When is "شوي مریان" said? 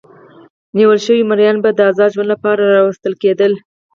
1.05-1.57